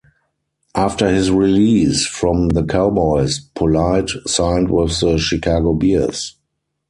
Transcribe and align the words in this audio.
After 0.73 1.09
his 1.09 1.29
release 1.29 2.07
from 2.07 2.47
the 2.49 2.63
Cowboys, 2.63 3.37
Polite 3.53 4.09
signed 4.25 4.71
with 4.71 4.99
the 4.99 5.19
Chicago 5.19 5.73
Bears. 5.75 6.37